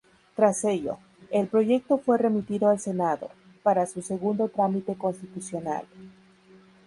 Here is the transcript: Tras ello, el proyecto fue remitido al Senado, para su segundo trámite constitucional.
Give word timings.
Tras 0.35 0.63
ello, 0.63 0.97
el 1.29 1.45
proyecto 1.47 1.99
fue 1.99 2.17
remitido 2.17 2.69
al 2.69 2.79
Senado, 2.79 3.29
para 3.61 3.85
su 3.85 4.01
segundo 4.01 4.49
trámite 4.49 4.95
constitucional. 4.95 5.85